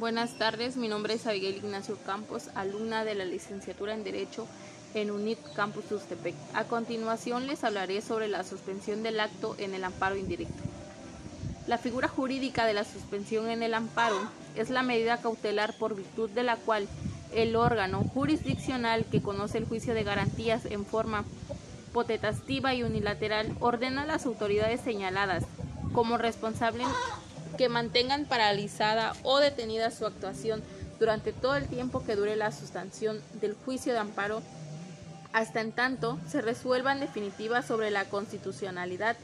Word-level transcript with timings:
Buenas 0.00 0.38
tardes, 0.38 0.78
mi 0.78 0.88
nombre 0.88 1.12
es 1.12 1.26
Abigail 1.26 1.56
Ignacio 1.56 1.98
Campos, 2.06 2.48
alumna 2.54 3.04
de 3.04 3.14
la 3.14 3.26
licenciatura 3.26 3.92
en 3.92 4.02
Derecho 4.02 4.46
en 4.94 5.10
UNIT 5.10 5.38
Campus 5.54 5.92
Ustepec. 5.92 6.34
A 6.54 6.64
continuación 6.64 7.46
les 7.46 7.64
hablaré 7.64 8.00
sobre 8.00 8.26
la 8.26 8.42
suspensión 8.42 9.02
del 9.02 9.20
acto 9.20 9.56
en 9.58 9.74
el 9.74 9.84
amparo 9.84 10.16
indirecto. 10.16 10.62
La 11.66 11.76
figura 11.76 12.08
jurídica 12.08 12.64
de 12.64 12.72
la 12.72 12.84
suspensión 12.84 13.50
en 13.50 13.62
el 13.62 13.74
amparo 13.74 14.16
es 14.56 14.70
la 14.70 14.82
medida 14.82 15.20
cautelar 15.20 15.76
por 15.76 15.94
virtud 15.94 16.30
de 16.30 16.44
la 16.44 16.56
cual 16.56 16.88
el 17.34 17.54
órgano 17.54 18.02
jurisdiccional 18.02 19.04
que 19.04 19.20
conoce 19.20 19.58
el 19.58 19.66
juicio 19.66 19.92
de 19.92 20.02
garantías 20.02 20.64
en 20.64 20.86
forma 20.86 21.26
potestativa 21.92 22.72
y 22.72 22.84
unilateral 22.84 23.54
ordena 23.60 24.04
a 24.04 24.06
las 24.06 24.24
autoridades 24.24 24.80
señaladas 24.80 25.44
como 25.92 26.16
responsables 26.16 26.88
que 27.60 27.68
mantengan 27.68 28.24
paralizada 28.24 29.12
o 29.22 29.36
detenida 29.36 29.90
su 29.90 30.06
actuación 30.06 30.62
durante 30.98 31.34
todo 31.34 31.56
el 31.56 31.66
tiempo 31.66 32.02
que 32.02 32.16
dure 32.16 32.34
la 32.34 32.52
sustanción 32.52 33.20
del 33.34 33.52
juicio 33.52 33.92
de 33.92 33.98
amparo, 33.98 34.40
hasta 35.34 35.60
en 35.60 35.72
tanto 35.72 36.18
se 36.26 36.40
resuelva 36.40 36.92
en 36.92 37.00
definitiva 37.00 37.60
sobre 37.60 37.90
la 37.90 38.06
constitucionalidad 38.06 39.14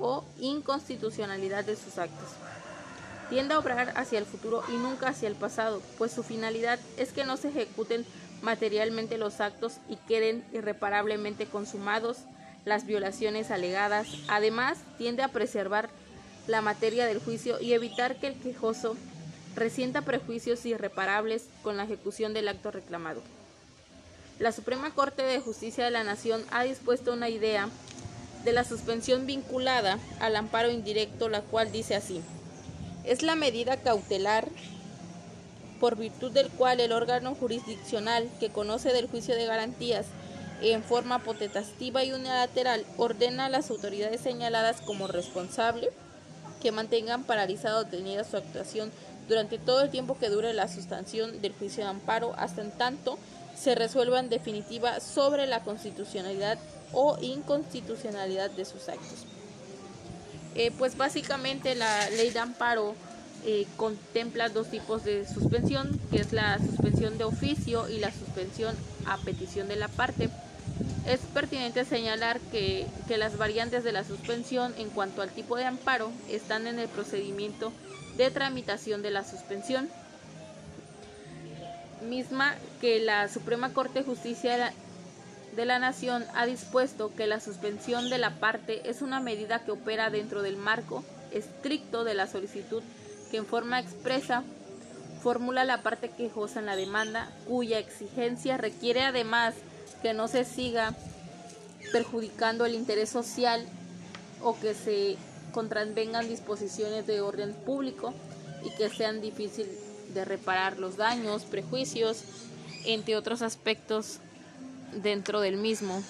o 0.00 0.24
inconstitucionalidad 0.40 1.66
de 1.66 1.76
sus 1.76 1.98
actos. 1.98 2.30
Tiende 3.28 3.52
a 3.52 3.58
obrar 3.58 3.92
hacia 3.94 4.18
el 4.18 4.24
futuro 4.24 4.62
y 4.70 4.72
nunca 4.78 5.08
hacia 5.08 5.28
el 5.28 5.34
pasado, 5.34 5.82
pues 5.98 6.12
su 6.12 6.22
finalidad 6.22 6.78
es 6.96 7.12
que 7.12 7.26
no 7.26 7.36
se 7.36 7.50
ejecuten 7.50 8.06
materialmente 8.40 9.18
los 9.18 9.42
actos 9.42 9.74
y 9.90 9.96
queden 9.96 10.46
irreparablemente 10.54 11.44
consumados 11.44 12.20
las 12.64 12.86
violaciones 12.86 13.50
alegadas. 13.50 14.06
Además, 14.28 14.78
tiende 14.96 15.22
a 15.22 15.28
preservar 15.28 15.90
la 16.46 16.60
materia 16.60 17.06
del 17.06 17.20
juicio 17.20 17.60
y 17.60 17.72
evitar 17.72 18.16
que 18.16 18.28
el 18.28 18.34
quejoso 18.34 18.96
resienta 19.54 20.02
prejuicios 20.02 20.64
irreparables 20.66 21.44
con 21.62 21.76
la 21.76 21.84
ejecución 21.84 22.32
del 22.34 22.48
acto 22.48 22.70
reclamado. 22.70 23.22
La 24.38 24.52
Suprema 24.52 24.92
Corte 24.94 25.22
de 25.22 25.40
Justicia 25.40 25.84
de 25.84 25.90
la 25.90 26.04
Nación 26.04 26.42
ha 26.50 26.64
dispuesto 26.64 27.12
una 27.12 27.28
idea 27.28 27.68
de 28.44 28.52
la 28.52 28.64
suspensión 28.64 29.26
vinculada 29.26 29.98
al 30.20 30.36
amparo 30.36 30.70
indirecto, 30.70 31.28
la 31.28 31.42
cual 31.42 31.70
dice 31.70 31.94
así. 31.94 32.20
Es 33.04 33.22
la 33.22 33.36
medida 33.36 33.76
cautelar 33.76 34.48
por 35.80 35.96
virtud 35.96 36.32
del 36.32 36.48
cual 36.48 36.80
el 36.80 36.92
órgano 36.92 37.34
jurisdiccional 37.34 38.28
que 38.40 38.50
conoce 38.50 38.92
del 38.92 39.08
juicio 39.08 39.34
de 39.34 39.46
garantías 39.46 40.06
en 40.60 40.82
forma 40.82 41.18
potestativa 41.20 42.04
y 42.04 42.12
unilateral 42.12 42.84
ordena 42.96 43.46
a 43.46 43.48
las 43.48 43.70
autoridades 43.70 44.20
señaladas 44.20 44.80
como 44.80 45.08
responsable 45.08 45.90
que 46.62 46.72
mantengan 46.72 47.24
paralizada 47.24 47.78
o 47.78 47.84
detenida 47.84 48.24
su 48.24 48.36
actuación 48.36 48.92
durante 49.28 49.58
todo 49.58 49.82
el 49.82 49.90
tiempo 49.90 50.16
que 50.18 50.30
dure 50.30 50.52
la 50.52 50.68
sustanción 50.68 51.42
del 51.42 51.52
juicio 51.52 51.82
de 51.82 51.90
amparo, 51.90 52.34
hasta 52.36 52.62
en 52.62 52.70
tanto 52.70 53.18
se 53.56 53.74
resuelva 53.74 54.20
en 54.20 54.28
definitiva 54.28 55.00
sobre 55.00 55.46
la 55.46 55.62
constitucionalidad 55.64 56.58
o 56.92 57.18
inconstitucionalidad 57.20 58.50
de 58.50 58.64
sus 58.64 58.88
actos. 58.88 59.26
Eh, 60.54 60.70
pues 60.78 60.96
básicamente 60.96 61.74
la 61.74 62.10
ley 62.10 62.30
de 62.30 62.38
amparo 62.38 62.94
eh, 63.44 63.66
contempla 63.76 64.48
dos 64.48 64.68
tipos 64.68 65.04
de 65.04 65.26
suspensión, 65.26 66.00
que 66.10 66.18
es 66.18 66.32
la 66.32 66.58
suspensión 66.58 67.18
de 67.18 67.24
oficio 67.24 67.88
y 67.88 67.98
la 67.98 68.12
suspensión 68.12 68.76
a 69.06 69.18
petición 69.18 69.68
de 69.68 69.76
la 69.76 69.88
parte. 69.88 70.28
Es 71.06 71.20
pertinente 71.34 71.84
señalar 71.84 72.38
que, 72.52 72.86
las 73.08 73.36
variantes 73.36 73.84
de 73.84 73.92
la 73.92 74.04
suspensión 74.04 74.72
en 74.78 74.88
cuanto 74.88 75.20
al 75.20 75.30
tipo 75.30 75.56
de 75.56 75.64
amparo 75.64 76.10
están 76.30 76.66
en 76.66 76.78
el 76.78 76.88
procedimiento 76.88 77.72
de 78.16 78.30
tramitación 78.30 79.02
de 79.02 79.10
la 79.10 79.24
suspensión, 79.24 79.88
misma 82.08 82.54
que 82.80 83.00
la 83.00 83.28
Suprema 83.28 83.72
Corte 83.72 84.00
de 84.00 84.04
Justicia 84.04 84.72
de 85.56 85.64
la 85.64 85.78
Nación 85.78 86.24
ha 86.34 86.46
dispuesto 86.46 87.14
que 87.14 87.26
la 87.26 87.40
suspensión 87.40 88.10
de 88.10 88.18
la 88.18 88.30
parte 88.38 88.88
es 88.88 89.02
una 89.02 89.20
medida 89.20 89.64
que 89.64 89.72
opera 89.72 90.10
dentro 90.10 90.42
del 90.42 90.56
marco 90.56 91.04
estricto 91.32 92.04
de 92.04 92.14
la 92.14 92.26
solicitud 92.26 92.82
que 93.30 93.36
en 93.38 93.46
forma 93.46 93.78
expresa 93.80 94.42
formula 95.22 95.64
la 95.64 95.82
parte 95.82 96.10
quejosa 96.10 96.58
en 96.58 96.66
la 96.66 96.76
demanda, 96.76 97.30
cuya 97.46 97.78
exigencia 97.78 98.56
requiere 98.56 99.02
además 99.02 99.54
que 100.02 100.14
no 100.14 100.28
se 100.28 100.44
siga 100.44 100.94
perjudicando 101.92 102.64
el 102.64 102.74
interés 102.74 103.10
social 103.10 103.66
o 104.42 104.58
que 104.58 104.74
se 104.74 105.16
contravengan 105.52 106.28
disposiciones 106.28 107.06
de 107.06 107.20
orden 107.20 107.54
público 107.54 108.14
y 108.64 108.70
que 108.76 108.88
sean 108.88 109.20
difíciles 109.20 109.68
de 110.14 110.24
reparar 110.24 110.78
los 110.78 110.96
daños, 110.96 111.44
prejuicios, 111.44 112.24
entre 112.84 113.16
otros 113.16 113.42
aspectos 113.42 114.18
dentro 115.02 115.40
del 115.40 115.56
mismo. 115.56 116.02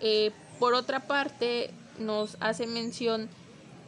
Eh, 0.00 0.32
por 0.58 0.74
otra 0.74 1.00
parte, 1.00 1.70
nos 1.98 2.36
hace 2.40 2.66
mención 2.66 3.28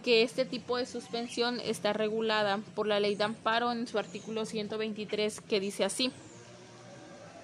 que 0.02 0.22
este 0.22 0.44
tipo 0.44 0.76
de 0.76 0.86
suspensión 0.86 1.60
está 1.60 1.92
regulada 1.92 2.58
por 2.74 2.86
la 2.86 3.00
ley 3.00 3.14
de 3.14 3.24
amparo 3.24 3.72
en 3.72 3.86
su 3.86 3.98
artículo 3.98 4.44
123 4.44 5.40
que 5.40 5.60
dice 5.60 5.84
así. 5.84 6.12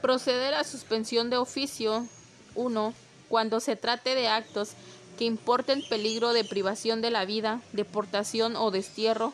Procede 0.00 0.50
la 0.50 0.64
suspensión 0.64 1.30
de 1.30 1.36
oficio 1.36 2.06
1 2.54 2.94
cuando 3.28 3.60
se 3.60 3.76
trate 3.76 4.14
de 4.14 4.28
actos 4.28 4.70
que 5.18 5.24
importen 5.24 5.82
peligro 5.88 6.32
de 6.32 6.44
privación 6.44 7.02
de 7.02 7.10
la 7.10 7.24
vida, 7.24 7.60
deportación 7.72 8.54
o 8.56 8.70
destierro 8.70 9.32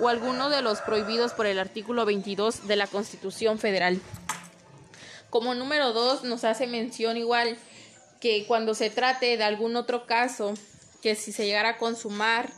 o 0.00 0.08
alguno 0.08 0.48
de 0.48 0.62
los 0.62 0.80
prohibidos 0.80 1.32
por 1.32 1.46
el 1.46 1.58
artículo 1.58 2.06
22 2.06 2.66
de 2.66 2.76
la 2.76 2.86
Constitución 2.86 3.58
Federal. 3.58 4.00
Como 5.28 5.54
número 5.54 5.92
2 5.92 6.24
nos 6.24 6.44
hace 6.44 6.66
mención 6.66 7.18
igual 7.18 7.58
que 8.20 8.46
cuando 8.46 8.74
se 8.74 8.90
trate 8.90 9.36
de 9.36 9.44
algún 9.44 9.76
otro 9.76 10.06
caso 10.06 10.54
que 11.02 11.14
si 11.14 11.32
se 11.32 11.44
llegara 11.46 11.70
a 11.70 11.78
consumar 11.78 12.50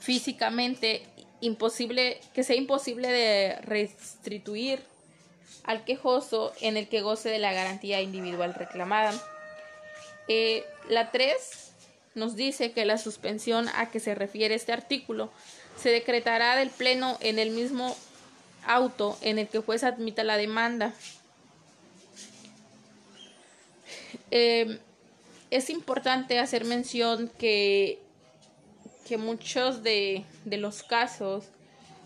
físicamente 0.00 1.06
imposible 1.40 2.20
que 2.34 2.42
sea 2.42 2.56
imposible 2.56 3.08
de 3.08 3.56
restituir 3.62 4.82
al 5.64 5.84
quejoso 5.84 6.52
en 6.60 6.76
el 6.76 6.88
que 6.88 7.02
goce 7.02 7.28
de 7.28 7.38
la 7.38 7.52
garantía 7.52 8.00
individual 8.00 8.54
reclamada. 8.54 9.12
Eh, 10.28 10.64
la 10.88 11.10
3 11.10 11.36
nos 12.14 12.36
dice 12.36 12.72
que 12.72 12.84
la 12.84 12.98
suspensión 12.98 13.68
a 13.74 13.90
que 13.90 14.00
se 14.00 14.14
refiere 14.14 14.54
este 14.54 14.72
artículo 14.72 15.30
se 15.80 15.90
decretará 15.90 16.56
del 16.56 16.70
Pleno 16.70 17.16
en 17.20 17.38
el 17.38 17.50
mismo 17.50 17.96
auto 18.66 19.16
en 19.22 19.38
el 19.38 19.48
que 19.48 19.60
juez 19.60 19.84
admita 19.84 20.24
la 20.24 20.36
demanda. 20.36 20.92
Eh, 24.30 24.78
es 25.50 25.70
importante 25.70 26.38
hacer 26.38 26.64
mención 26.64 27.30
que, 27.38 27.98
que 29.06 29.16
muchos 29.16 29.82
de, 29.82 30.24
de 30.44 30.56
los 30.58 30.82
casos 30.82 31.44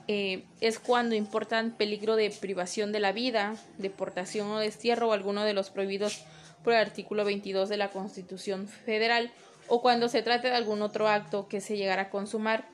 eh, 0.08 0.44
es 0.60 0.78
cuando 0.78 1.14
importan 1.14 1.72
peligro 1.72 2.16
de 2.16 2.30
privación 2.30 2.92
de 2.92 3.00
la 3.00 3.12
vida, 3.12 3.56
deportación 3.78 4.48
o 4.48 4.58
destierro 4.58 5.08
o 5.08 5.12
alguno 5.12 5.44
de 5.44 5.54
los 5.54 5.70
prohibidos 5.70 6.24
por 6.64 6.72
el 6.72 6.80
artículo 6.80 7.24
22 7.24 7.68
de 7.68 7.76
la 7.76 7.90
Constitución 7.90 8.68
Federal 8.68 9.30
o 9.68 9.80
cuando 9.80 10.08
se 10.08 10.22
trate 10.22 10.48
de 10.48 10.56
algún 10.56 10.82
otro 10.82 11.08
acto 11.08 11.48
que 11.48 11.60
se 11.60 11.76
llegara 11.76 12.02
a 12.02 12.10
consumar, 12.10 12.64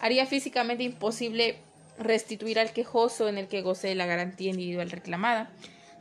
haría 0.00 0.26
físicamente 0.26 0.82
imposible 0.82 1.56
restituir 1.98 2.58
al 2.58 2.72
quejoso 2.72 3.28
en 3.28 3.38
el 3.38 3.48
que 3.48 3.62
goce 3.62 3.88
de 3.88 3.94
la 3.94 4.06
garantía 4.06 4.50
individual 4.50 4.90
reclamada. 4.90 5.50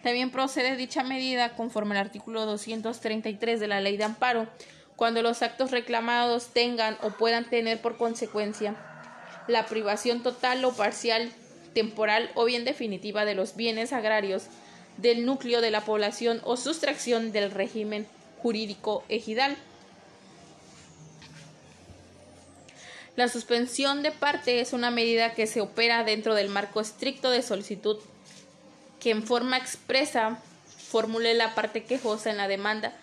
También 0.03 0.31
procede 0.31 0.75
dicha 0.75 1.03
medida 1.03 1.55
conforme 1.55 1.95
al 1.95 2.05
artículo 2.05 2.45
233 2.45 3.59
de 3.59 3.67
la 3.67 3.81
Ley 3.81 3.97
de 3.97 4.03
Amparo, 4.03 4.47
cuando 4.95 5.21
los 5.21 5.41
actos 5.41 5.71
reclamados 5.71 6.47
tengan 6.47 6.97
o 7.01 7.11
puedan 7.11 7.45
tener 7.45 7.81
por 7.81 7.97
consecuencia 7.97 8.75
la 9.47 9.65
privación 9.65 10.23
total 10.23 10.63
o 10.65 10.73
parcial, 10.73 11.31
temporal 11.73 12.31
o 12.35 12.45
bien 12.45 12.65
definitiva 12.65 13.25
de 13.25 13.35
los 13.35 13.55
bienes 13.55 13.93
agrarios 13.93 14.43
del 14.97 15.25
núcleo 15.25 15.61
de 15.61 15.71
la 15.71 15.81
población 15.81 16.41
o 16.43 16.57
sustracción 16.57 17.31
del 17.31 17.51
régimen 17.51 18.07
jurídico 18.41 19.03
ejidal. 19.09 19.55
La 23.15 23.27
suspensión 23.27 24.03
de 24.03 24.11
parte 24.11 24.61
es 24.61 24.73
una 24.73 24.89
medida 24.89 25.33
que 25.33 25.47
se 25.47 25.61
opera 25.61 26.03
dentro 26.03 26.33
del 26.33 26.49
marco 26.49 26.79
estricto 26.79 27.29
de 27.29 27.41
solicitud 27.41 27.99
que 28.99 29.11
en 29.11 29.23
forma 29.23 29.57
expresa 29.57 30.39
formule 30.77 31.33
la 31.33 31.55
parte 31.55 31.83
quejosa 31.83 32.29
en 32.29 32.37
la 32.37 32.47
demanda, 32.47 32.93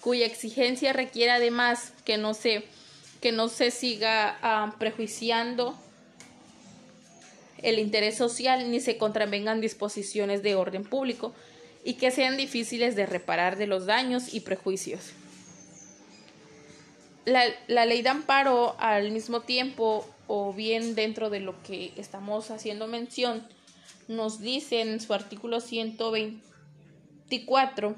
cuya 0.00 0.26
exigencia 0.26 0.92
requiere 0.92 1.30
además 1.30 1.92
que 2.04 2.16
no 2.16 2.34
se 2.34 2.64
que 3.22 3.32
no 3.32 3.48
se 3.48 3.70
siga 3.70 4.36
ah, 4.42 4.74
prejuiciando 4.78 5.74
el 7.62 7.78
interés 7.78 8.16
social 8.16 8.70
ni 8.70 8.80
se 8.80 8.98
contravengan 8.98 9.62
disposiciones 9.62 10.42
de 10.42 10.56
orden 10.56 10.82
público 10.82 11.32
y 11.84 11.94
que 11.94 12.10
sean 12.10 12.36
difíciles 12.36 12.96
de 12.96 13.06
reparar 13.06 13.56
de 13.56 13.68
los 13.68 13.86
daños 13.86 14.34
y 14.34 14.40
prejuicios. 14.40 15.12
la, 17.24 17.44
la 17.68 17.86
ley 17.86 18.02
de 18.02 18.08
amparo 18.08 18.74
al 18.78 19.12
mismo 19.12 19.42
tiempo 19.42 20.04
o 20.26 20.52
bien 20.52 20.96
dentro 20.96 21.30
de 21.30 21.38
lo 21.40 21.62
que 21.62 21.92
estamos 21.96 22.50
haciendo 22.50 22.88
mención, 22.88 23.46
nos 24.08 24.40
dice 24.40 24.80
en 24.80 25.00
su 25.00 25.14
artículo 25.14 25.60
124, 25.60 27.94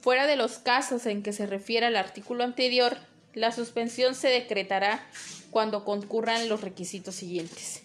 fuera 0.00 0.26
de 0.26 0.36
los 0.36 0.58
casos 0.58 1.06
en 1.06 1.22
que 1.22 1.32
se 1.32 1.46
refiere 1.46 1.86
al 1.86 1.96
artículo 1.96 2.44
anterior, 2.44 2.98
la 3.38 3.52
suspensión 3.52 4.14
se 4.14 4.28
decretará 4.28 5.06
cuando 5.50 5.84
concurran 5.84 6.48
los 6.48 6.60
requisitos 6.60 7.14
siguientes. 7.14 7.82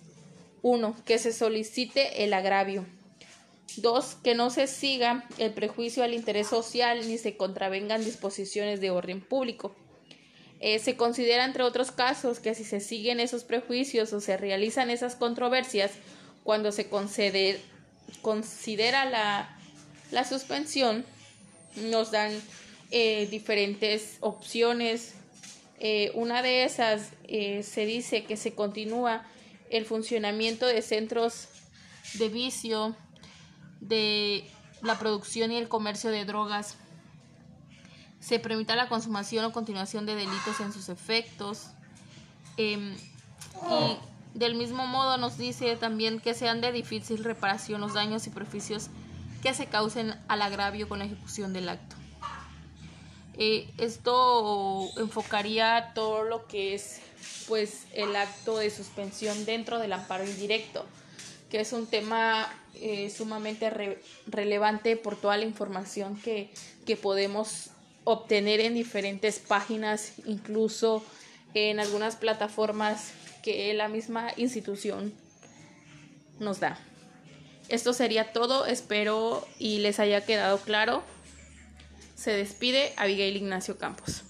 1. 0.61 0.95
Que 1.05 1.19
se 1.19 1.33
solicite 1.33 2.23
el 2.23 2.33
agravio. 2.33 2.85
2. 3.77 4.15
Que 4.23 4.35
no 4.35 4.49
se 4.49 4.67
siga 4.67 5.25
el 5.37 5.53
prejuicio 5.53 6.03
al 6.03 6.13
interés 6.13 6.47
social 6.47 7.07
ni 7.07 7.17
se 7.17 7.37
contravengan 7.37 8.03
disposiciones 8.03 8.81
de 8.81 8.91
orden 8.91 9.21
público. 9.21 9.75
Eh, 10.59 10.79
se 10.79 10.95
considera, 10.95 11.43
entre 11.43 11.63
otros 11.63 11.91
casos, 11.91 12.39
que 12.39 12.55
si 12.55 12.63
se 12.63 12.79
siguen 12.79 13.19
esos 13.19 13.43
prejuicios 13.43 14.13
o 14.13 14.21
se 14.21 14.37
realizan 14.37 14.89
esas 14.89 15.15
controversias, 15.15 15.91
cuando 16.43 16.71
se 16.71 16.87
considera 18.21 19.05
la, 19.05 19.57
la 20.11 20.23
suspensión, 20.23 21.05
nos 21.75 22.11
dan 22.11 22.31
eh, 22.91 23.27
diferentes 23.31 24.17
opciones. 24.19 25.15
Eh, 25.85 26.11
una 26.15 26.41
de 26.41 26.63
esas 26.63 27.11
se 27.27 27.85
dice 27.85 28.23
que 28.23 28.37
se 28.37 28.55
continúa 28.55 29.23
el 29.69 29.85
funcionamiento 29.85 30.65
de 30.65 30.81
centros 30.81 31.49
de 32.13 32.29
vicio, 32.29 32.95
de 33.81 34.49
la 34.81 34.97
producción 34.97 35.51
y 35.51 35.57
el 35.57 35.67
comercio 35.67 36.09
de 36.09 36.23
drogas 36.23 36.77
se 38.23 38.39
permita 38.39 38.77
la 38.77 38.87
consumación 38.87 39.43
o 39.43 39.51
continuación 39.51 40.05
de 40.05 40.15
delitos 40.15 40.61
en 40.61 40.71
sus 40.71 40.87
efectos. 40.87 41.67
Em, 42.55 42.95
y 42.95 43.97
del 44.33 44.55
mismo 44.55 44.87
modo 44.87 45.17
nos 45.17 45.37
dice 45.37 45.75
también 45.75 46.21
que 46.21 46.33
sean 46.33 46.61
de 46.61 46.71
difícil 46.71 47.23
reparación 47.23 47.81
los 47.81 47.93
daños 47.93 48.25
y 48.25 48.29
perjuicios 48.29 48.89
que 49.41 49.53
se 49.53 49.65
causen 49.65 50.15
al 50.29 50.41
agravio 50.41 50.87
con 50.87 50.99
la 50.99 51.05
ejecución 51.05 51.51
del 51.51 51.67
acto. 51.67 51.97
Eh, 53.37 53.67
esto 53.77 54.89
enfocaría 54.97 55.91
todo 55.95 56.23
lo 56.23 56.47
que 56.47 56.75
es 56.75 56.99
pues 57.47 57.85
el 57.93 58.15
acto 58.15 58.57
de 58.57 58.69
suspensión 58.69 59.45
dentro 59.45 59.79
del 59.79 59.93
amparo 59.93 60.23
indirecto, 60.23 60.85
que 61.49 61.61
es 61.61 61.73
un 61.73 61.87
tema 61.87 62.47
eh, 62.75 63.09
sumamente 63.09 63.71
relevante 64.27 64.97
por 64.97 65.15
toda 65.15 65.37
la 65.37 65.45
información 65.45 66.15
que, 66.19 66.51
que 66.85 66.95
podemos 66.95 67.69
obtener 68.03 68.59
en 68.59 68.73
diferentes 68.73 69.39
páginas, 69.39 70.13
incluso 70.25 71.03
en 71.53 71.79
algunas 71.79 72.15
plataformas 72.15 73.11
que 73.41 73.73
la 73.73 73.87
misma 73.87 74.31
institución 74.37 75.13
nos 76.39 76.59
da. 76.59 76.79
Esto 77.69 77.93
sería 77.93 78.33
todo, 78.33 78.65
espero 78.65 79.47
y 79.59 79.79
les 79.79 79.99
haya 79.99 80.25
quedado 80.25 80.57
claro. 80.59 81.03
Se 82.15 82.31
despide 82.31 82.93
Abigail 82.97 83.35
Ignacio 83.35 83.77
Campos. 83.77 84.21